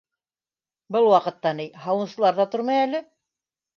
[0.95, 1.67] Был ваҡытта ни...
[1.85, 3.03] һауынсылар ҙа тормай әле...